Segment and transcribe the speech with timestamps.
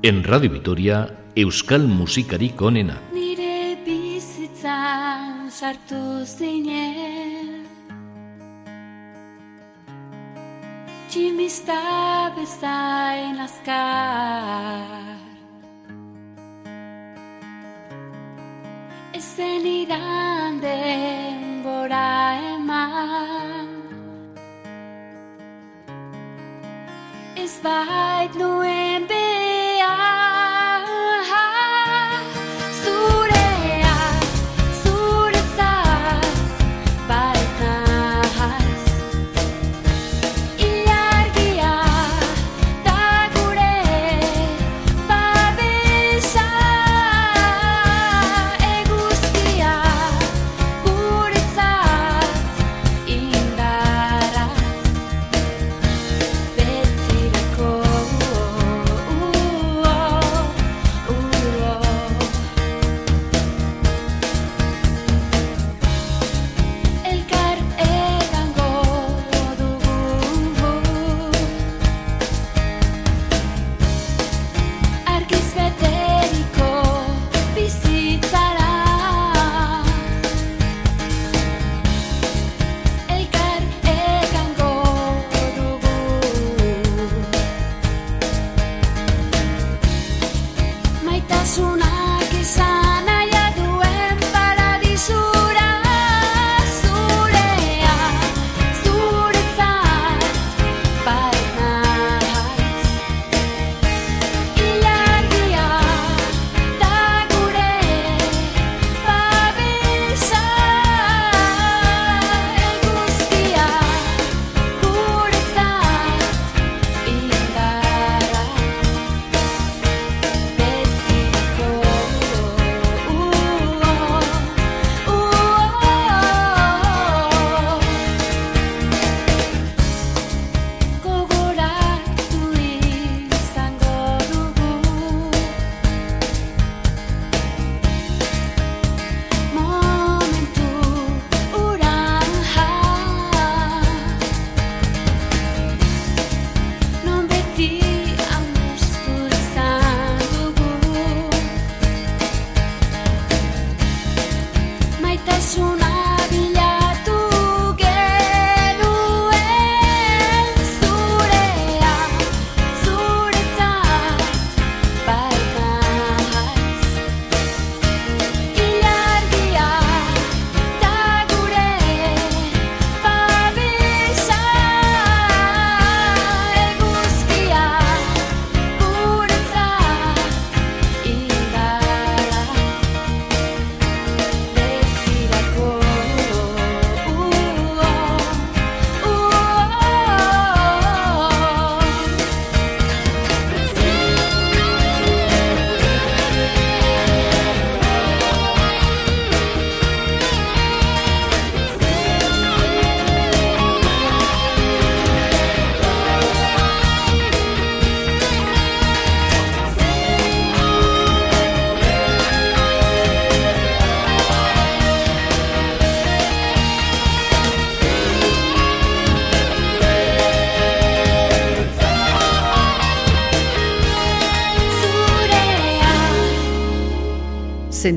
[0.00, 3.00] En Radio Vitoria, Euskal Musikarik onena.
[3.10, 7.66] Nire bizitzan sartu zinen.
[11.10, 11.80] Tximista
[12.36, 15.18] bezain azkar.
[19.18, 23.72] Ezen idan denbora eman.
[27.34, 28.87] Ez bait nuen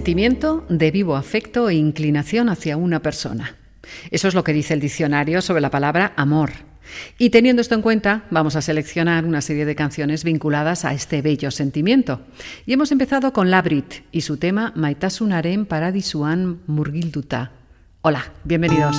[0.02, 3.56] Sentimiento de vivo afecto e inclinación hacia una persona.
[4.10, 6.50] Eso es lo que dice el diccionario sobre la palabra amor.
[7.20, 11.22] Y teniendo esto en cuenta, vamos a seleccionar una serie de canciones vinculadas a este
[11.22, 12.22] bello sentimiento.
[12.66, 17.52] Y hemos empezado con Labrit y su tema Maitasunaren Paradisuan Murgilduta.
[18.02, 18.98] Hola, bienvenidos.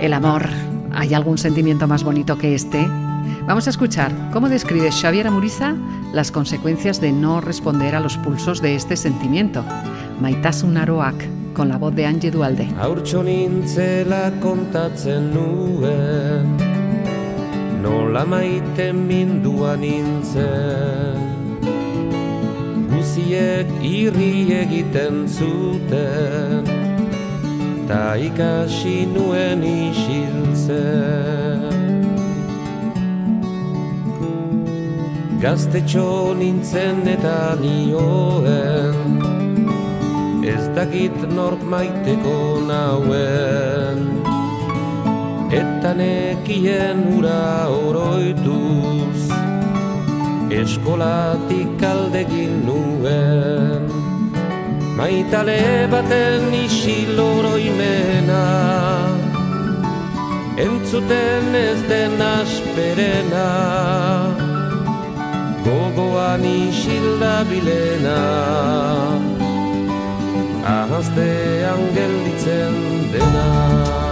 [0.00, 0.48] El amor.
[0.90, 2.84] ¿Hay algún sentimiento más bonito que este?
[3.46, 5.74] Vamos a escuchar cómo describe Xavier Amuriza
[6.12, 9.64] las consecuencias de no responder a los pulsos de este sentimiento.
[10.20, 12.68] Maitasun aroak, con la voz de Angie Dualde.
[35.42, 39.16] Gaztetxo nintzen eta nioen.
[40.46, 44.04] Ez dakit nork maiteko nauen.
[45.50, 49.26] Eta nekien ura oroituz
[50.60, 53.90] Eskolatik aldegin nuen.
[54.94, 58.46] Maitale baten isil oroimena
[60.68, 63.48] Entzuten ez den asperena
[65.64, 68.20] Gogoan isilda bilena.
[70.78, 72.74] Ahaztean gelditzen
[73.12, 74.11] dena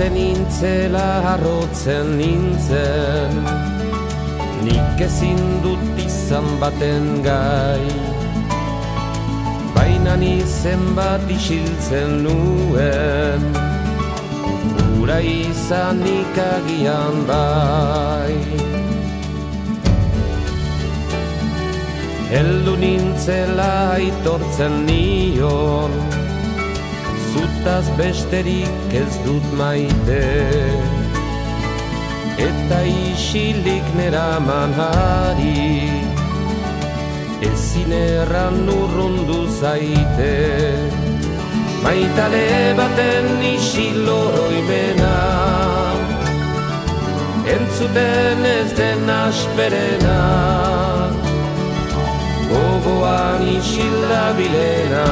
[0.00, 3.34] Gazte nintzela harrotzen nintzen.
[4.64, 7.84] Nik ezin dut izan baten gai.
[9.74, 13.44] Baina izen bat isiltzen nuen.
[15.02, 16.00] Ura izan
[16.48, 18.38] agian bai.
[22.32, 26.19] Heldu nintzela aitortzen nion
[27.60, 30.24] Zutaz besterik ez dut maite.
[32.40, 35.92] Eta isilik nera manhari
[37.44, 40.32] Ezin erran urrundu zaite.
[41.84, 45.16] Maitale baten isilo oroimena
[47.44, 50.20] Entzuten ez den asperena.
[52.48, 55.08] Gogoan isila bilena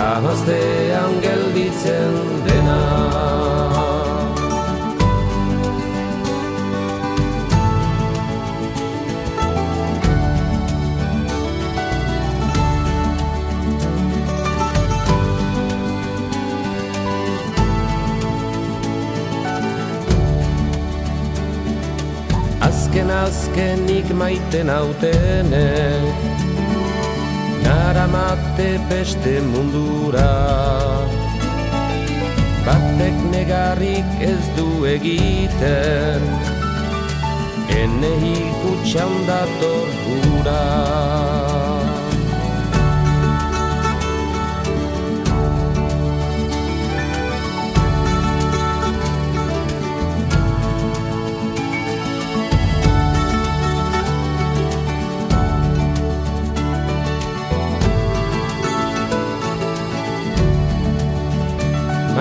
[0.00, 2.14] Ahaztean gelditzen
[2.46, 2.80] dena.
[22.60, 26.29] Azken azkenik maiten autenek
[27.90, 30.30] Naramate beste mundura.
[32.62, 36.28] Batek negarrik ez du egiten
[37.80, 41.69] Ene hilkutxan dator gura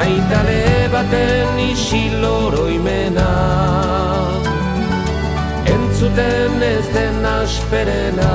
[0.09, 3.33] Maitale baten isil oroimena.
[5.73, 8.31] Entzuten ez den asperena.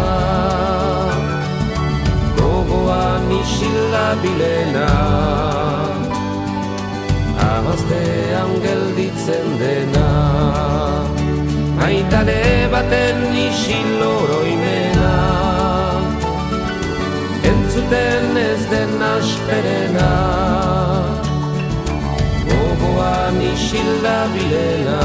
[2.38, 4.92] Gogoan isila bilena
[7.48, 10.12] Amaztean gelditzen dena.
[11.80, 15.16] Maitale baten isil oroimena.
[17.50, 20.73] Entzuten ez den asperena
[23.74, 25.00] Isilda bilena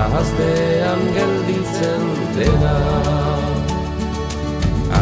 [0.00, 2.04] Ahaztean gelditzen
[2.36, 2.74] dena.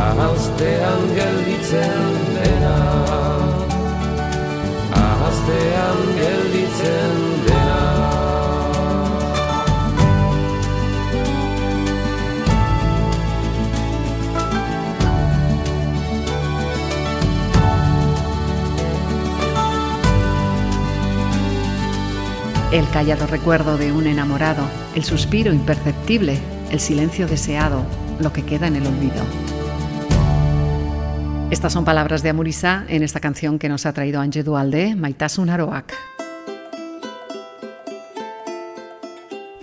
[0.03, 2.77] Ahaztean gelditzen dena.
[5.03, 7.30] Ahaztean gelditzen
[22.73, 24.63] El callado recuerdo de un enamorado,
[24.95, 26.39] el suspiro imperceptible,
[26.71, 27.85] el silencio deseado,
[28.21, 29.25] lo que queda en el olvido.
[31.51, 35.51] Estas son palabras de Amurisa en esta canción que nos ha traído Ange Dualde, Maitasun
[35.51, 35.93] Aroak.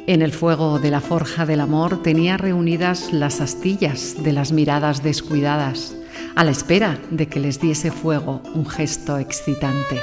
[0.05, 5.01] En el fuego de la forja del amor tenía reunidas las astillas de las miradas
[5.01, 5.95] descuidadas,
[6.35, 10.01] a la espera de que les diese fuego un gesto excitante.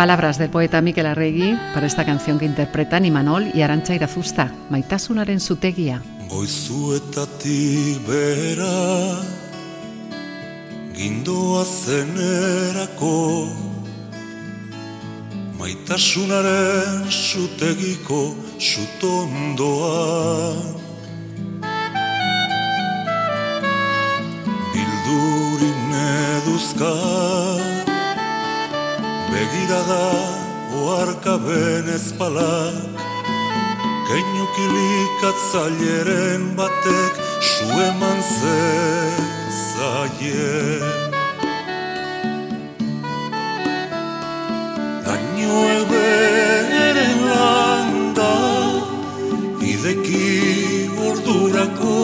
[0.00, 5.40] Palabras del poeta Mikel Arregui para esta canción que interpretan Imanol y Arantxa Irazusta, Maitasunaren
[5.40, 6.00] zutegia.
[6.26, 9.20] Goizuetatik bera
[10.94, 13.50] Gindoa zenerako
[15.58, 20.54] Maitasunaren sutegiko sutondoa
[24.72, 25.92] Bildurin
[26.40, 27.49] eduzka
[29.50, 30.06] Begirada
[30.78, 32.74] oarkaben ezpalak
[34.06, 39.72] Keinu kilikatzaileren batek su eman zezaien.
[45.06, 48.34] Daño beren landa
[49.72, 50.30] ideki
[51.08, 52.00] ordurako.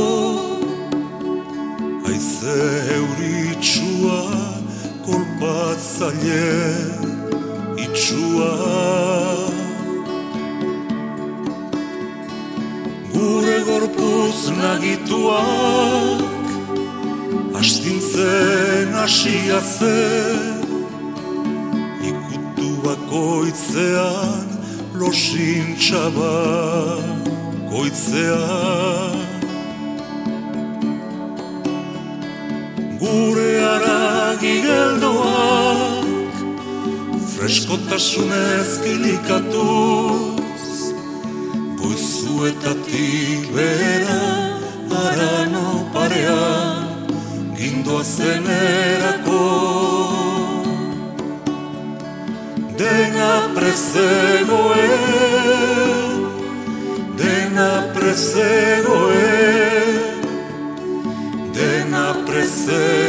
[2.09, 2.59] Aize
[2.99, 4.23] euritsua
[5.07, 6.96] kolpatzaile
[8.37, 8.52] itxua
[13.12, 16.21] Gure gorpuz nagituak
[17.57, 20.64] Astintzen hasia zen.
[22.09, 24.47] Ikutu bakoitzean
[24.95, 25.76] Losin
[27.71, 29.16] koitzean
[33.00, 35.96] Gure aragi geldoak
[37.47, 40.71] Freskotasunez kilikatuz
[41.79, 44.23] Goizuetatik bera
[44.91, 47.07] Arano parean
[47.55, 49.47] Gindoa zenerako.
[52.79, 54.99] Dena prezegoen
[57.23, 59.23] Dena prezegoen
[61.55, 63.06] Dena prezegoen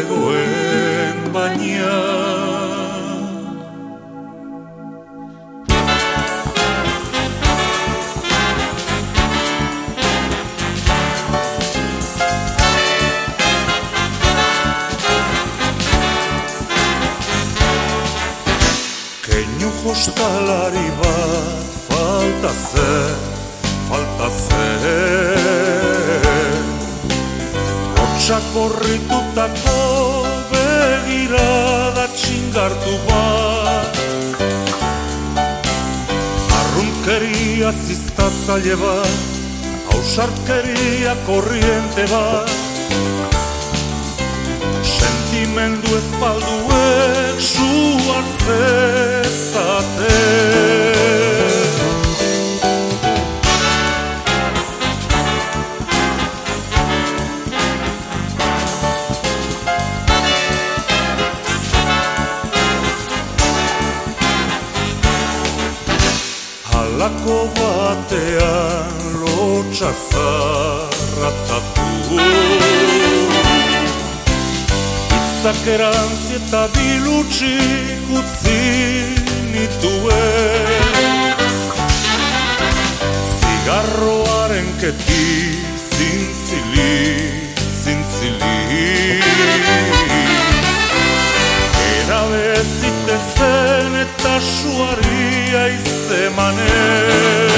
[20.08, 23.16] Keinu jostalari bat falta zen,
[23.90, 25.88] falta zen
[27.98, 29.82] Hotxak horritutako
[30.52, 34.00] begirada txingartu bat.
[36.60, 39.16] Arrunkeria ziztatzaile bat,
[39.92, 42.52] hausarkeria korriente bat.
[44.84, 47.27] Sentimendu espalduek
[48.48, 50.16] senza te.
[66.72, 68.86] Alla covatea
[69.20, 71.77] lo c'è farratatà
[75.48, 78.64] erantzi eta bilutxik utzi
[79.54, 81.36] nituen
[83.38, 85.28] Zigarroaren keti
[85.80, 86.98] zintzili,
[87.80, 88.60] zintzili
[91.96, 97.54] Erabezite zen eta suaria izemanez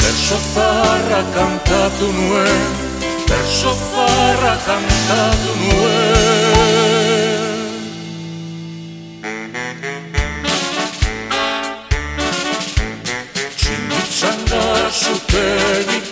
[0.00, 2.81] Berso zarra kantatu nuen,
[3.32, 6.12] berso zarra kantatu nuen
[13.56, 14.64] Txinditxanga
[15.02, 16.11] sutegiko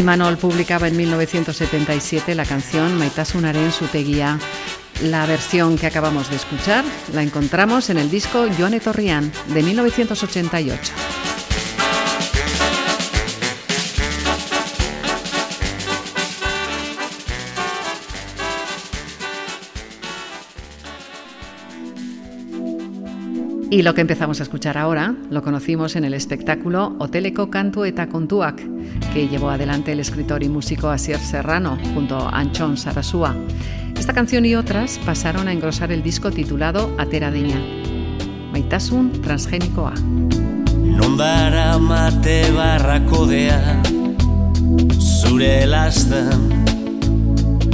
[0.00, 4.38] Y Manol publicaba en 1977 la canción Maitasunaren Suteguía.
[5.02, 10.92] La versión que acabamos de escuchar la encontramos en el disco Joane Torrián de 1988.
[23.72, 28.08] Y lo que empezamos a escuchar ahora lo conocimos en el espectáculo Hoteleko Kantu eta
[28.08, 28.60] Kontuak,
[29.12, 33.34] que llevó adelante el escritor y músico Asier Serrano junto a Anchón Sarasúa.
[33.98, 37.60] Esta canción y otras pasaron a engrosar el disco titulado Atera Deña.
[38.52, 39.94] Maitasun transgenikoa.
[40.82, 43.82] Nondara mate barrakodea
[44.98, 46.64] Zure lastan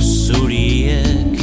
[0.00, 1.36] Zuriek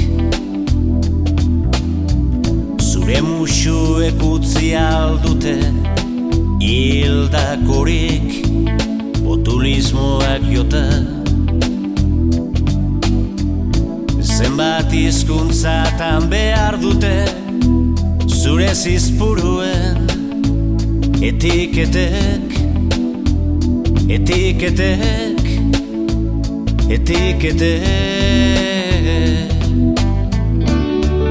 [2.81, 5.57] Zure musuek utzi aldute
[6.59, 8.82] Hildakorik
[9.33, 10.85] botulismoak jota.
[14.21, 17.15] Zenbat izkuntzatan behar dute
[18.29, 20.05] Zure zizpuruen
[21.29, 22.57] etiketek
[24.17, 25.41] Etiketek
[26.93, 28.41] Etiketek.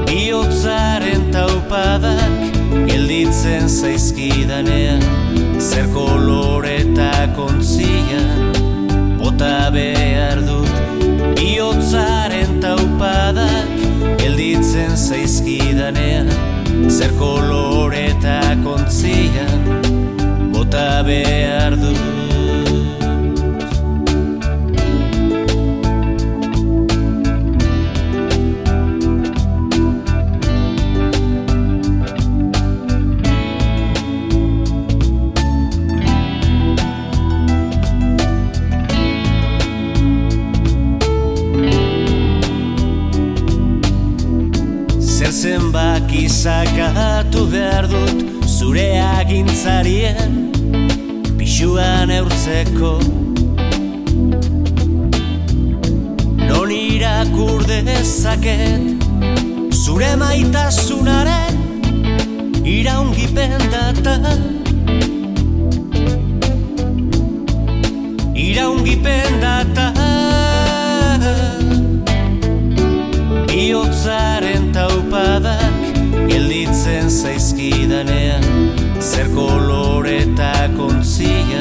[0.09, 2.41] Biotzaren taupadak
[2.89, 5.22] gelditzen zaizkidanean
[5.63, 8.23] Zer kolore eta kontzia
[9.21, 10.73] bota behar dut.
[11.39, 13.71] Biotzaren taupadak
[14.19, 16.33] gelditzen zaizkidanean.
[16.91, 19.47] Zer kolore eta kontzia
[20.51, 22.32] bota behar dut
[48.73, 50.37] zure agintzarien
[51.37, 52.93] pixuan eurtzeko.
[56.49, 59.05] Non irakur dezaket
[59.77, 61.59] zure maitasunaren
[62.65, 64.17] iraungipen data
[68.47, 69.87] Iraungipen data
[73.53, 75.93] Biotzaren taupadak
[76.33, 78.52] gelditzen zaizkidanean
[79.13, 81.61] Zer kolore eta kontzia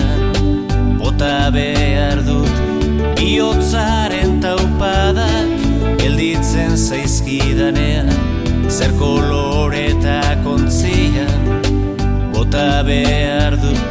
[1.01, 2.61] bota behar dut.
[3.17, 5.65] Biotzaren taupadak
[5.99, 8.09] gelditzen zaizkidanean
[8.71, 11.27] Zer kolore eta kontzia
[12.31, 13.90] bota behar dut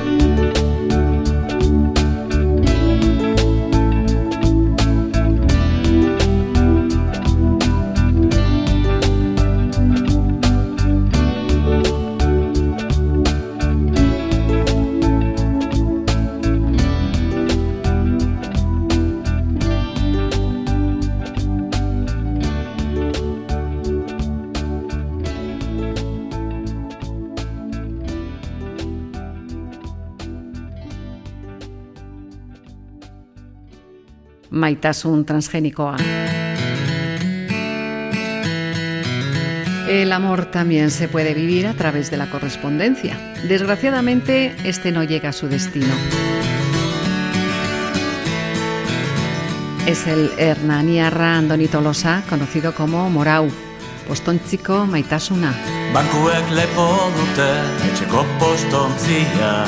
[34.70, 35.96] maitasun transgénicoa.
[39.88, 43.18] El amor también se puede vivir a través de la correspondencia.
[43.48, 45.92] Desgraciadamente, este no llega a su destino.
[49.86, 53.50] Es el hernaniarra Andoni Tolosa, conocido como Morau,
[54.06, 55.52] postontziko maitasuna.
[55.92, 57.50] Bankuek lepo dute
[57.90, 59.64] etxeko postontzia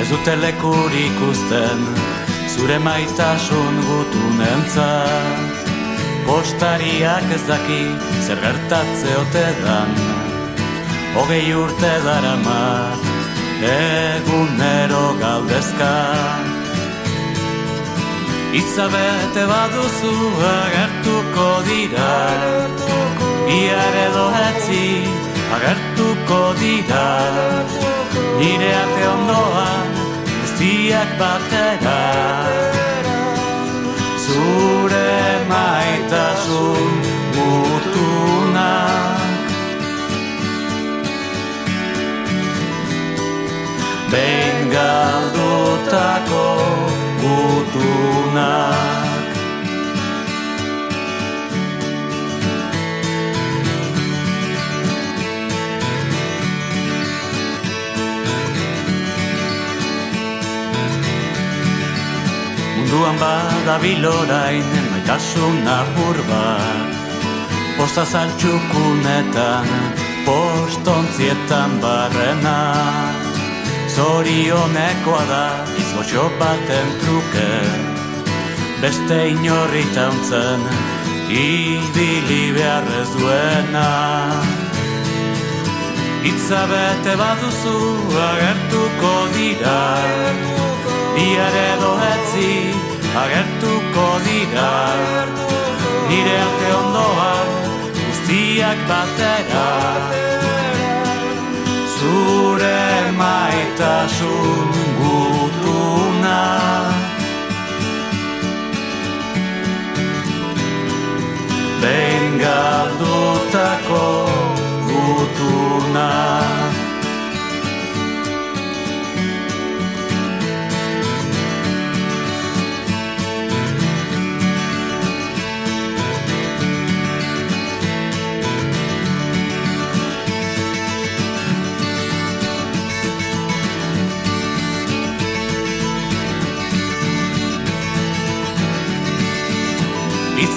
[0.00, 0.34] Ez dute
[2.54, 5.54] zure maitasun gutunentzat
[6.26, 7.82] Postariak ez daki
[8.24, 9.90] zer gertatze ote dan.
[11.14, 13.02] Hogei urte daramat
[13.70, 15.92] egunero galdezka.
[18.60, 20.14] Itzabete baduzu
[20.52, 22.14] agertuko dira.
[23.58, 24.86] Iar edo etzi
[25.58, 27.06] agertuko dira.
[28.40, 30.03] Nire ate ondoan
[30.54, 32.00] guztiak batera.
[34.24, 36.92] Zure maitasun
[37.34, 39.18] mutunak
[44.12, 46.46] Behin galdutako
[47.22, 49.03] gutunak
[62.94, 66.90] Munduan badabil orain maitasun apur bat.
[67.76, 69.66] Posta zaltxukunetan,
[70.26, 72.60] postontzietan barrena.
[73.94, 77.50] Zorionekoa da izgoxo baten truke.
[78.78, 80.62] Beste inorri tauntzen,
[81.26, 83.90] ibili beharrez duena.
[86.30, 87.78] Itza bete baduzu
[88.30, 89.82] agertuko dira
[91.14, 92.52] Bihar edo etzi
[93.22, 94.72] agertuko dira.
[96.08, 97.48] Nire arte ondoan
[97.98, 99.68] guztiak batera.
[101.94, 102.82] Zure
[103.20, 104.33] maitasun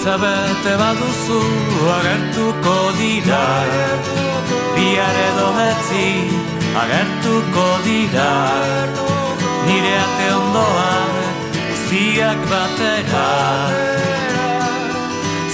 [0.08, 1.40] Goizabete baduzu
[1.96, 3.46] agertuko dira.
[4.76, 6.06] Bihar edo etzi
[6.82, 8.32] agertuko dira.
[9.66, 11.12] Nire ate ondoan
[11.56, 13.32] guztiak batera.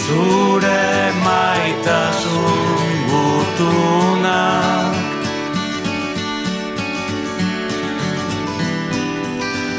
[0.04, 0.86] Zure
[1.26, 4.94] maitasun gutunak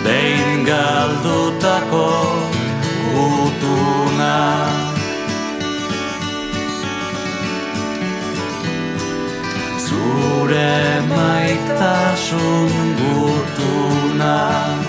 [0.04, 2.53] Behin galdutako
[3.14, 4.94] gutunak
[9.86, 14.82] Zure maitasun gutunak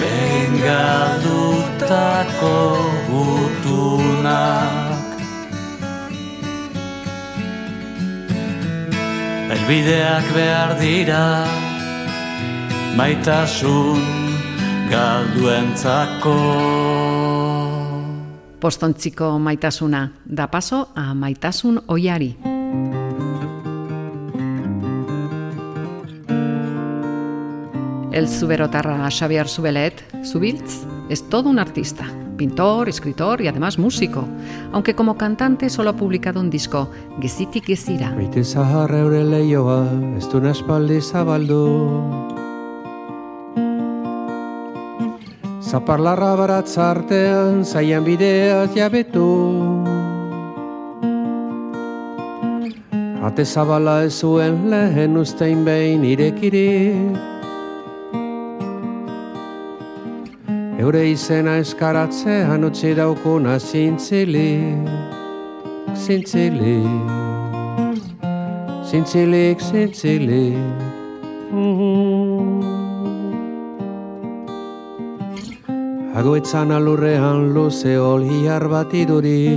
[0.00, 2.56] Behin galdutako
[3.10, 4.84] gutunak
[9.56, 11.26] Elbideak behar dira
[12.96, 14.00] Maitasun
[14.88, 16.32] galduentzako
[18.56, 22.30] Postontziko maitasuna, da paso a maitasun oiari.
[28.12, 32.06] El zuberotarra Xavier Zubelet, Zubiltz, es todo un artista,
[32.38, 34.24] pintor, escritor y además músico,
[34.72, 38.12] aunque como cantante solo ha publicado un disco, Gezitik Gezira.
[38.12, 39.84] Maite zahar eure leioa,
[40.16, 42.35] ez du naspaldi zabaldu.
[45.66, 49.30] Zaparlarra baratza artean, zaian bideaz jabetu.
[53.26, 57.18] Ate zabala ez zuen lehen ustein behin irekirik.
[60.78, 64.86] Eure izena eskaratzean utzi daukuna zintzilik,
[66.06, 67.10] zintzilik,
[68.86, 70.62] zintzilik, zintzilik.
[76.16, 79.52] Hagoetzan alurrean luze olhiar bat iduri.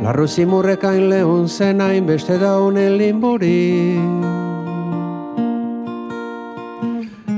[0.00, 4.00] Larru zimurrekain lehun zenain beste daunen limburi.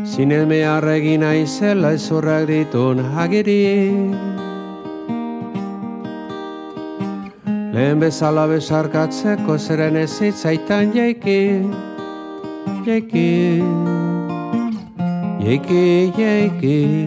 [0.06, 3.58] Zinelme arregin aizela ezurrak ditun agiri
[7.74, 11.40] Lehen bezala besarkatzeko zeren ez zitzaitan jaiki
[12.86, 14.05] Jaiki
[15.46, 17.06] Jaiki, jaiki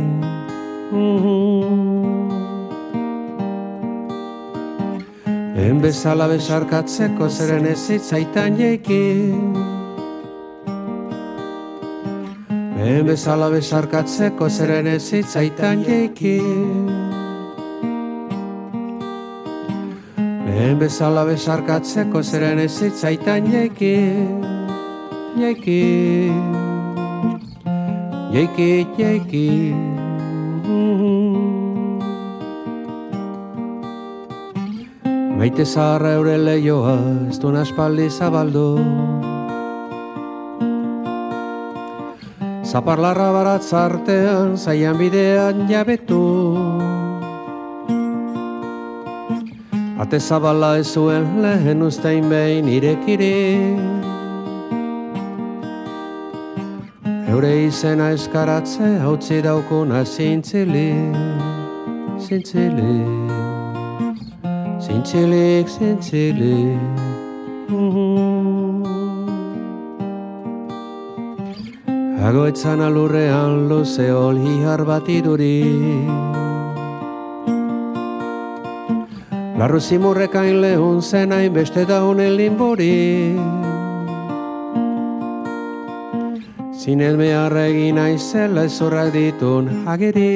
[5.58, 9.02] Lehen bezala besarkatzeko zeren ez zitzaitan jaiki
[12.78, 16.38] Lehen bezala besarkatzeko zeren ez zitzaitan jaiki
[20.48, 23.94] Lehen bezala besarkatzeko zeren ez zitzaitan jaiki
[25.44, 26.69] Jaiki
[28.30, 29.48] Jaiki, jaiki
[35.40, 36.98] Maite zaharra eure leioa
[37.32, 38.68] ez du naspaldi zabaldu
[42.70, 46.22] Zaparlarra baratza artean, zaian bidean jabetu.
[49.98, 53.99] Ate zabala ez zuen lehen ustein behin irekiri.
[57.40, 60.90] Eure izena eskaratze hautzi daukuna zintzili,
[62.20, 62.96] zintzili,
[64.84, 67.00] zintzilik, zintzilik.
[72.20, 75.64] Hagoetzan alurrean luze olhiar bat iduri.
[79.56, 83.69] Larru zimurrekain lehun zenain beste daunen limburi
[86.90, 90.30] Zinelme arregin aizela ezorrak ditun ageri.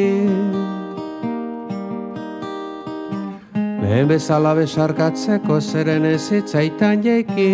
[3.82, 7.50] Lehen bezala besarkatzeko zeren ez zitzaitan jeki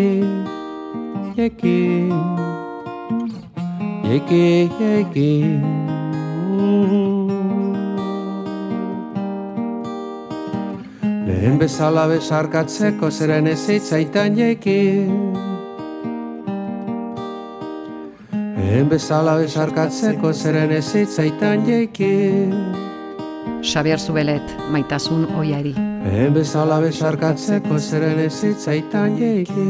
[1.38, 1.79] Jeki
[4.09, 4.47] Jeki,
[4.81, 5.31] jeki.
[11.29, 14.77] Lehen bezala besarkatzeko zeren ez zitzaitan jeki
[18.69, 22.10] Lehen bezala besarkatzeko zeren ez zitzaitan jeki
[23.65, 25.71] Xavier Zubelet, maitasun oiari.
[26.03, 29.65] Lehen bezala besarkatzeko zeren ez zitzaitan jeki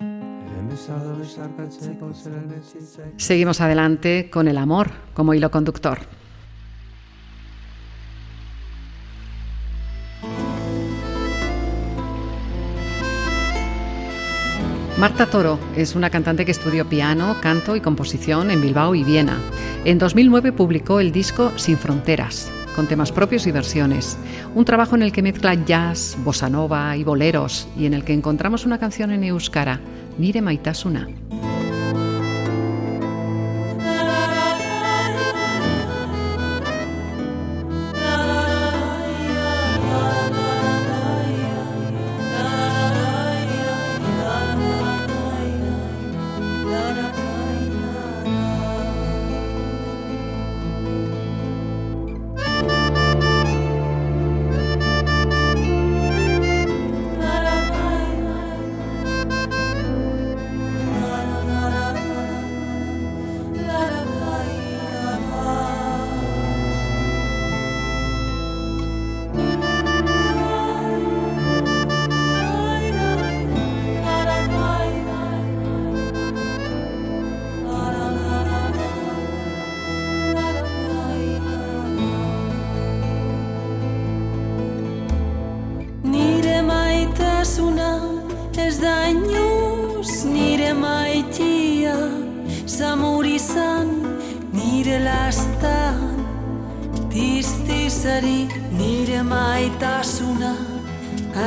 [0.00, 5.98] Lehen bezala besarkatzeko zeren ez zitzaitan Seguimos adelante con el amor como hilo conductor.
[15.02, 19.36] Marta Toro es una cantante que estudió piano, canto y composición en Bilbao y Viena.
[19.84, 24.16] En 2009 publicó el disco Sin Fronteras, con temas propios y versiones.
[24.54, 28.12] Un trabajo en el que mezcla jazz, bossa nova y boleros y en el que
[28.12, 29.80] encontramos una canción en euskara,
[30.18, 31.08] Nire Maitasuna.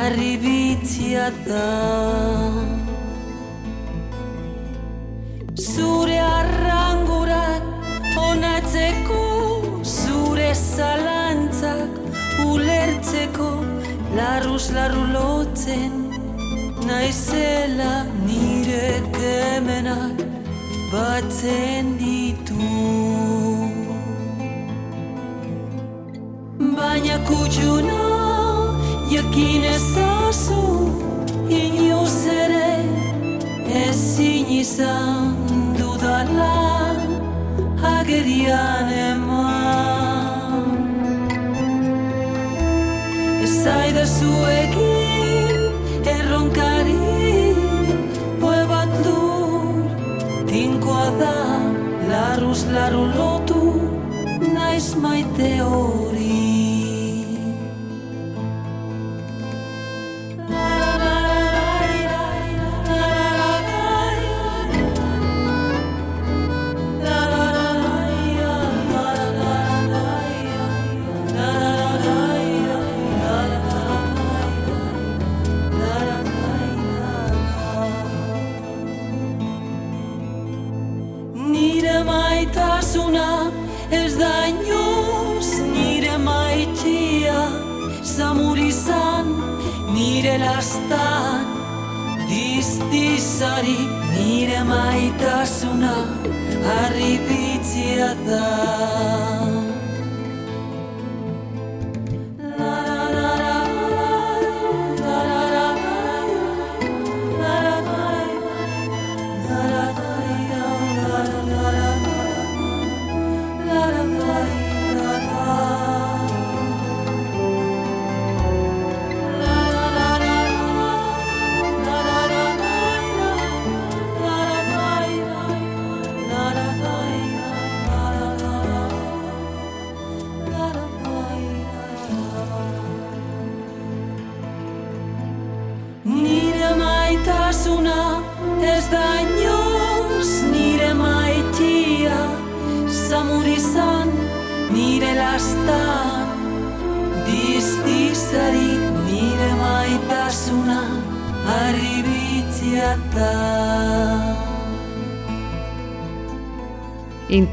[0.06, 1.66] Arribitzia da.
[5.58, 7.64] Zure arrangurak
[8.28, 9.24] onatzeko
[9.82, 11.98] Zure zalantzak
[12.46, 13.50] ulertzeko
[14.18, 15.98] Larruz larru lotzen
[16.86, 17.92] Naizela
[18.28, 18.88] nire
[19.18, 20.26] kemenak
[20.92, 22.72] batzen ditu.
[26.78, 28.05] Baina kutxuna
[29.10, 30.62] jakin ezazu
[31.50, 32.84] Inoz ere
[33.88, 35.34] ezin izan
[35.78, 36.96] dudala
[37.98, 40.66] Agerian eman.
[43.42, 44.65] Ezaidazu egin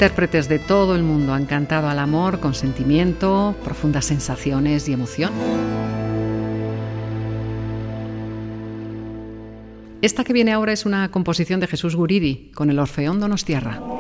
[0.03, 5.31] Intérpretes de todo el mundo han cantado al amor con sentimiento, profundas sensaciones y emoción.
[10.01, 13.92] Esta que viene ahora es una composición de Jesús Guridi con el Orfeón Donostiarra.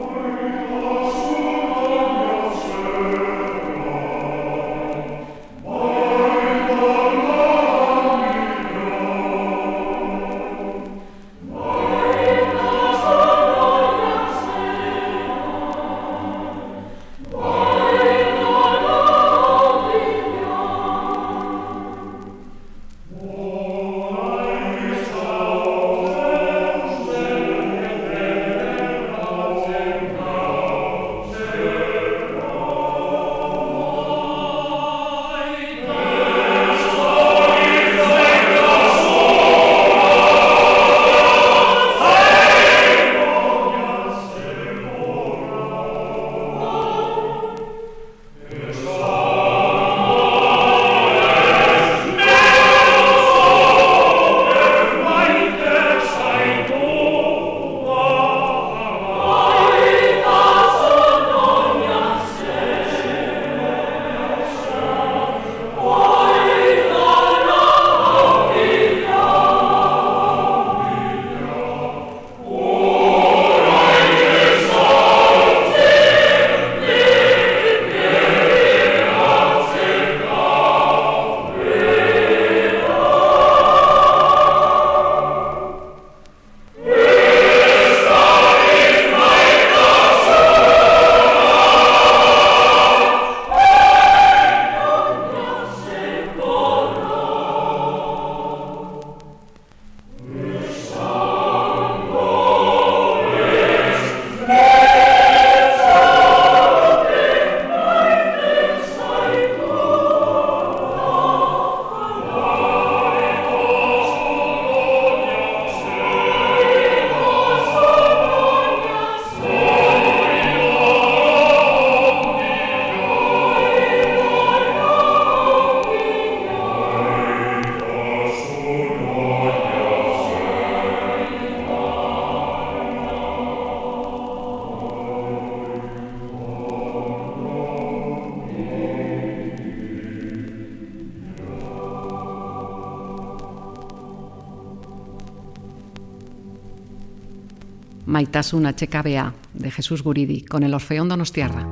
[148.23, 151.67] Maitasun HKBA, de Jesús Guridi, con el Orfeón Donostiarra.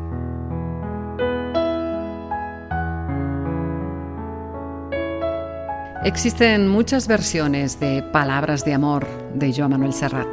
[6.04, 10.28] Existen muchas versiones de Palabras de Amor de Joan Manuel Serrat.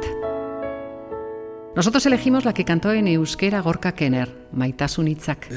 [1.77, 5.47] Nosotros elegimos la que cantó en euskera Gorka Kenner, Maitasun hitzak.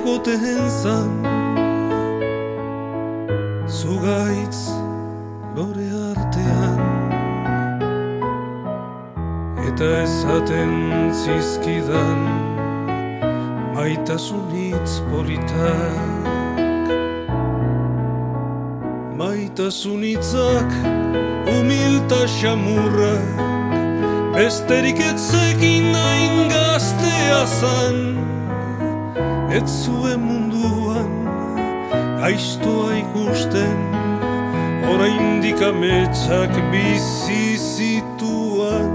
[0.00, 1.10] Zaiegoten zan
[3.68, 4.70] Zugaitz
[5.56, 6.80] lore artean
[9.68, 12.20] Eta esaten zizkidan
[13.74, 16.24] Maitasunitz politak
[19.16, 20.72] Maitasunitzak
[21.46, 23.28] humilta xamurrak
[24.34, 28.19] Besterik etzekin nain gaztea zan
[29.50, 31.10] Ez zuen munduan
[32.20, 33.78] gaiztoa ikusten
[34.92, 38.90] Oraindik ametsak bizi zituan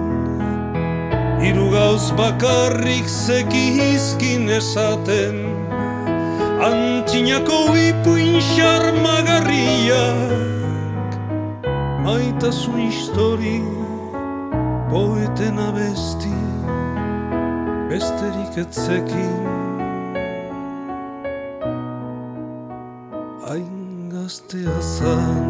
[1.41, 5.35] Hiru gauz bakarrik zekizkin esaten
[6.63, 11.11] Antxinako ipuin xarmagarriak.
[12.05, 13.59] Maitasun histori
[14.87, 16.37] Poeten abesti
[17.89, 19.44] Besterik etzekin
[25.05, 25.44] gaztea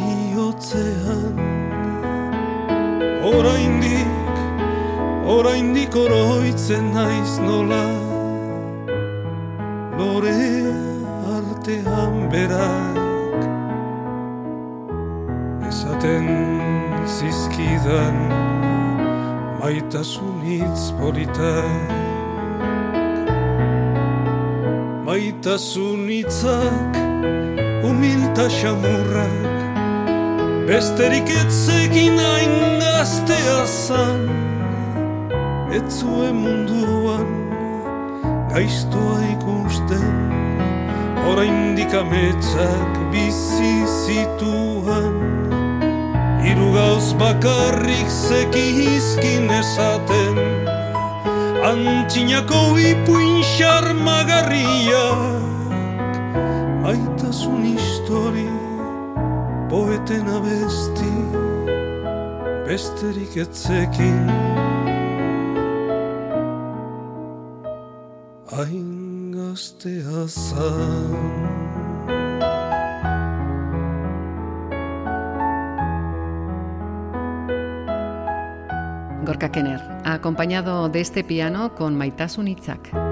[0.00, 1.36] bihotzean.
[3.34, 4.36] Oraindik,
[5.26, 7.84] oraindik oroitzen naiz nola.
[9.98, 10.40] Lore
[11.36, 13.40] artean berak
[15.68, 16.26] Esaten
[17.06, 18.16] zizkidan
[19.60, 21.90] Maitasunitz politak.
[25.04, 26.96] Maitasunitzak
[27.82, 29.49] humilta xamurrak
[30.70, 34.20] Besterik etzegin hain gaztea zan.
[35.74, 37.26] Ez zuen munduan
[38.52, 40.04] gaiztoa ikusten.
[41.30, 43.72] Oraindik ametsak bizi
[44.04, 45.18] zituan
[46.44, 50.38] Hiru gauz bakarrik zekizkin esaten.
[51.72, 55.29] Antxinako ipuin xarmagarriak
[60.10, 61.12] Poeten abesti
[62.66, 64.26] Besterik etzekin
[68.50, 71.14] Hain gaztea zan
[79.24, 83.09] Gorka Kenner, acompañado de este piano con Maitasun hitzak.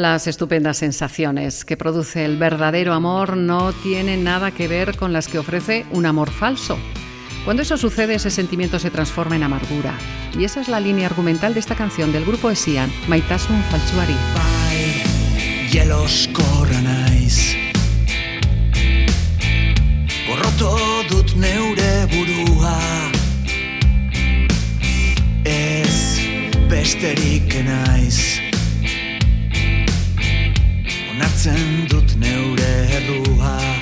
[0.00, 5.28] Las estupendas sensaciones que produce el verdadero amor no tienen nada que ver con las
[5.28, 6.78] que ofrece un amor falso.
[7.44, 9.92] Cuando eso sucede, ese sentimiento se transforma en amargura.
[10.38, 13.62] Y esa es la línea argumental de esta canción del grupo Esian, Maitasun
[27.62, 28.39] naiz
[31.40, 33.79] Onartzen dut neure errua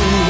[0.00, 0.29] cool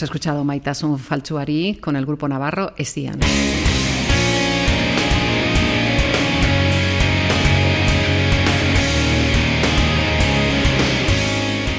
[0.00, 3.20] Hemos escuchado Maitasun Falchuari con el grupo navarro Estian.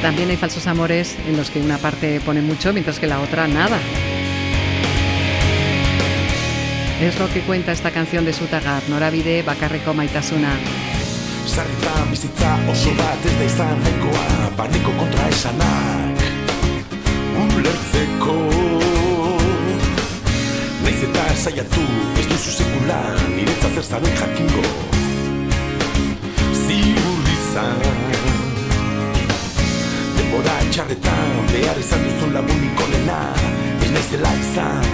[0.03, 3.47] También hay falsos amores en los que una parte pone mucho mientras que la otra
[3.47, 3.79] nada.
[7.01, 10.59] Es lo que cuenta esta canción de Sutagar, Norabide Bakarreko Maitasuna.
[11.47, 12.59] Sarritan bizitza
[17.61, 18.35] Ulertzeko.
[20.83, 21.83] Naiz eta saiatu
[22.17, 24.63] ez duzu sekulan Niretza zer zaren jakingo.
[26.61, 27.83] Ziur izan.
[30.15, 33.19] Denbora txarretan behar izan duzun lagunik onena
[33.83, 34.89] Ez naizela izan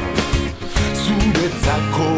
[1.06, 2.10] Zuretzako.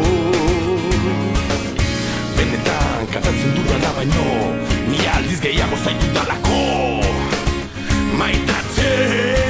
[2.39, 4.25] Benetan kantatzen dudana baino
[4.89, 6.59] Ni aldiz gehiago zaitu dalako.
[8.17, 9.48] Maitatzen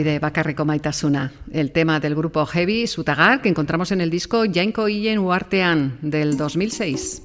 [0.00, 1.30] bai de bakarriko maitasuna.
[1.52, 6.36] El tema del grupo Heavy, Sutagar, que encontramos en el disco Jainko Illen Uartean del
[6.36, 7.22] 2006.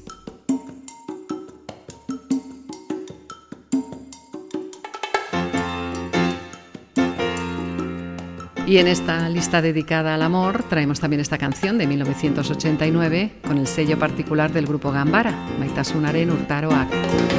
[8.67, 13.67] Y en esta lista dedicada al amor traemos también esta canción de 1989 con el
[13.67, 17.34] sello particular del grupo Gambara, Maitasunaren Urtaroak.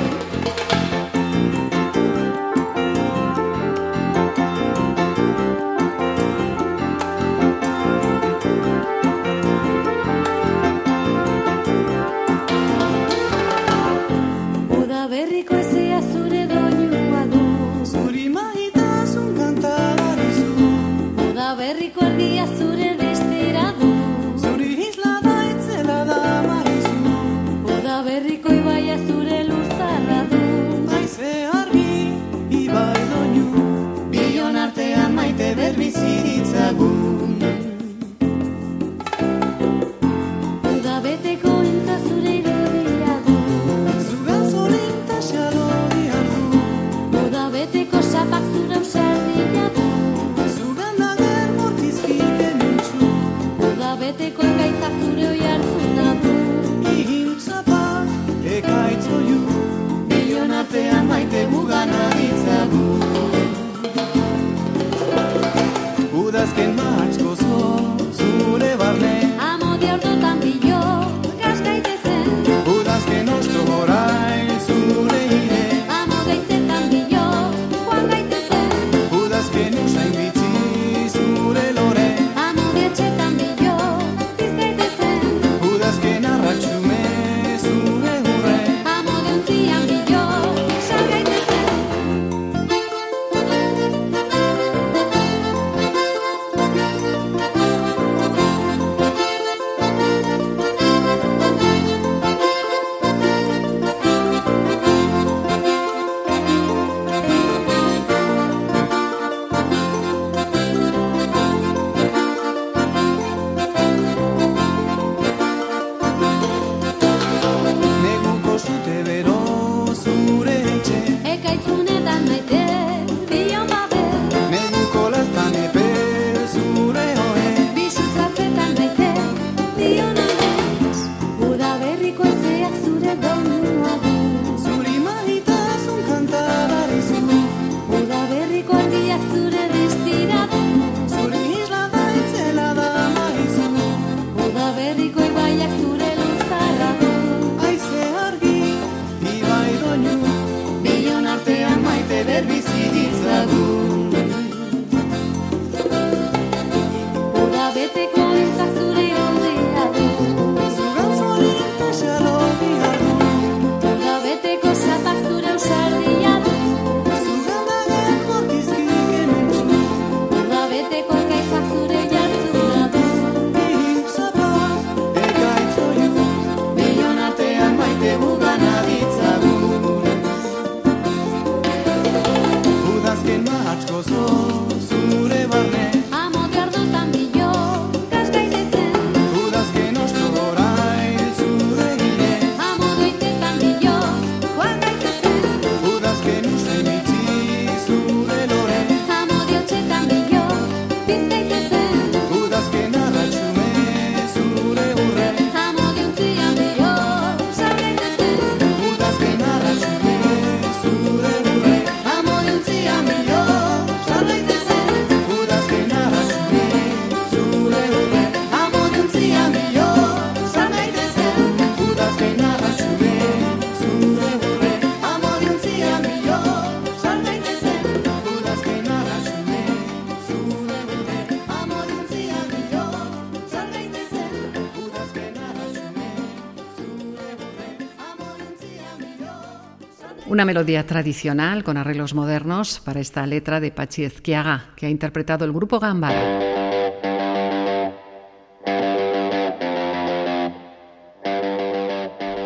[240.46, 245.52] melodía tradicional con arreglos modernos para esta letra de Pachi Ezquiaga, que ha interpretado el
[245.52, 246.40] grupo Gambara.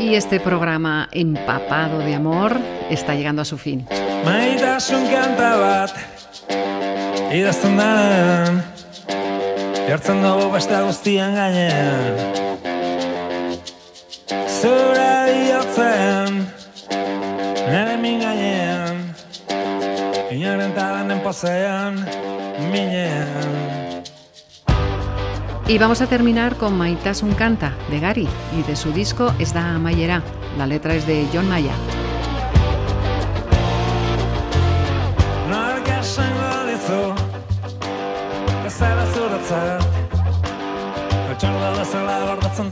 [0.01, 3.87] Y este programa empapado de amor está llegando a su fin.
[21.31, 21.95] Posean,
[22.73, 24.03] minean.
[25.69, 28.29] Y vamos a terminar con Maitasun Canta de Gary
[28.59, 30.25] y de su disco Es da Amaiera.
[30.59, 31.71] La letra es de John Maya.
[36.67, 37.15] Dizu
[38.65, 39.83] Bezala zuretzat
[41.29, 42.71] Altxorda bezala gordatzen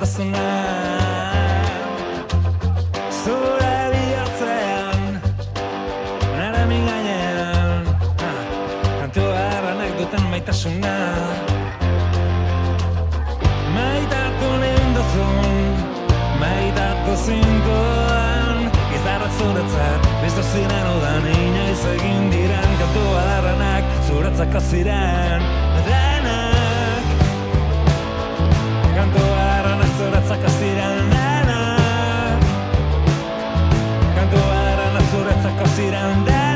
[19.58, 25.46] Zuretzat Biztu ziren udan inoiz egin diren Kantu adarranak zuretzako ziren
[25.88, 27.08] Denak.
[28.94, 32.50] Kantu adarranak zuretzako ziren Denak.
[34.20, 36.47] Kantu adarranak zuretzako ziren Denak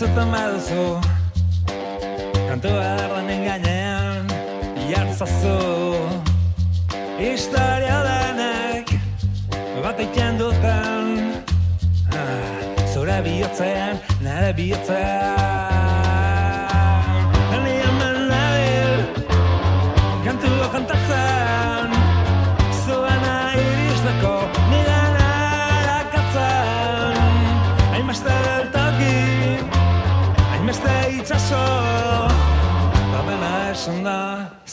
[0.00, 0.84] Entzuten baduzu
[2.48, 4.32] Kantua erdanen gainean
[4.88, 5.52] Jartzazu.
[7.20, 8.96] Historia denek
[9.84, 11.36] Bat eiken duten
[12.16, 15.59] ah, Zure bihotzean, nire bihotzean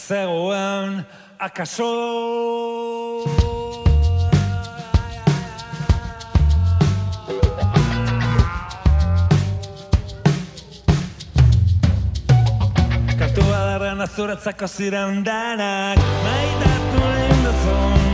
[0.07, 1.03] Zegoen
[1.37, 1.87] akaso?
[13.19, 18.07] Kantua darren azuretzako ziren danak Maitatu ninduzun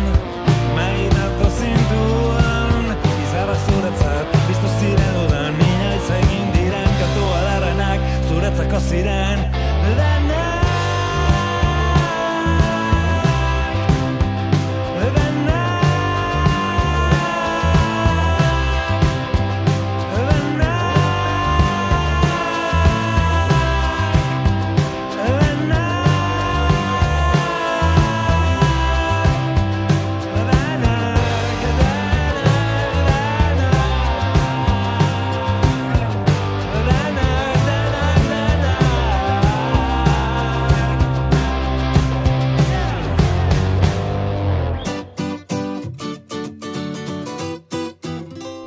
[0.74, 2.89] Maitatu zintuan
[3.28, 9.50] Izarra zuretzat Biztu ziren udan Inoiz egin diren Kantua darrenak Zuretzako ziren
[9.94, 10.22] Danak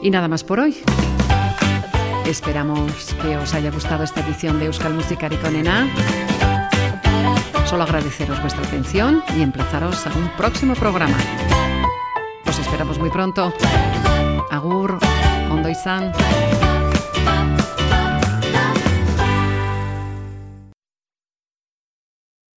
[0.06, 0.76] Y nada más por hoy.
[2.26, 5.88] Esperamos que os haya gustado esta edición de Euskal Musikari Konena.
[7.64, 11.16] Solo agradeceros vuestra atención y emplazaros a un próximo programa.
[12.46, 13.52] Os esperamos muy pronto.
[14.48, 14.96] Agur,
[15.50, 16.12] ondo izan.